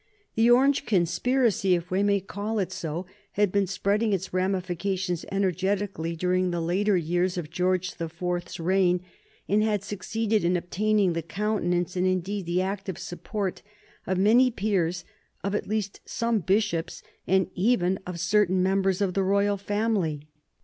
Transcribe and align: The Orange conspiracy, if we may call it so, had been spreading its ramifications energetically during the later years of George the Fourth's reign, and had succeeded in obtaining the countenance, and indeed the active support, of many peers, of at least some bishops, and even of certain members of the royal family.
The 0.33 0.49
Orange 0.49 0.87
conspiracy, 0.87 1.75
if 1.75 1.91
we 1.91 2.01
may 2.01 2.19
call 2.21 2.57
it 2.57 2.71
so, 2.71 3.05
had 3.33 3.51
been 3.51 3.67
spreading 3.67 4.13
its 4.13 4.33
ramifications 4.33 5.25
energetically 5.31 6.15
during 6.15 6.49
the 6.49 6.59
later 6.59 6.97
years 6.97 7.37
of 7.37 7.51
George 7.51 7.93
the 7.97 8.09
Fourth's 8.09 8.59
reign, 8.59 9.01
and 9.47 9.61
had 9.63 9.83
succeeded 9.83 10.43
in 10.43 10.57
obtaining 10.57 11.13
the 11.13 11.21
countenance, 11.21 11.95
and 11.95 12.07
indeed 12.07 12.47
the 12.47 12.63
active 12.63 12.97
support, 12.97 13.61
of 14.07 14.17
many 14.17 14.49
peers, 14.49 15.05
of 15.43 15.53
at 15.53 15.67
least 15.67 15.99
some 16.03 16.39
bishops, 16.39 17.03
and 17.27 17.51
even 17.53 17.99
of 18.07 18.19
certain 18.19 18.63
members 18.63 19.01
of 19.01 19.13
the 19.13 19.21
royal 19.21 19.55
family. 19.57 20.25